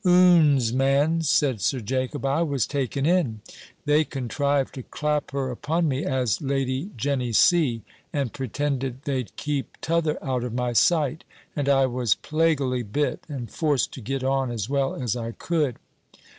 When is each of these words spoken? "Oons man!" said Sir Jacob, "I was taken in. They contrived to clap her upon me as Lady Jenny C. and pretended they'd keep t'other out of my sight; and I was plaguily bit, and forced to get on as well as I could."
"Oons 0.03 0.73
man!" 0.73 1.21
said 1.21 1.61
Sir 1.61 1.79
Jacob, 1.79 2.25
"I 2.25 2.41
was 2.41 2.65
taken 2.65 3.05
in. 3.05 3.41
They 3.85 4.03
contrived 4.03 4.73
to 4.73 4.81
clap 4.81 5.29
her 5.29 5.51
upon 5.51 5.87
me 5.87 6.05
as 6.05 6.41
Lady 6.41 6.89
Jenny 6.97 7.33
C. 7.33 7.83
and 8.11 8.33
pretended 8.33 9.03
they'd 9.03 9.35
keep 9.35 9.77
t'other 9.79 10.17
out 10.25 10.43
of 10.43 10.55
my 10.55 10.73
sight; 10.73 11.23
and 11.55 11.69
I 11.69 11.85
was 11.85 12.15
plaguily 12.15 12.81
bit, 12.81 13.23
and 13.29 13.47
forced 13.51 13.93
to 13.93 14.01
get 14.01 14.23
on 14.23 14.49
as 14.49 14.67
well 14.67 14.95
as 14.95 15.15
I 15.15 15.33
could." 15.33 15.75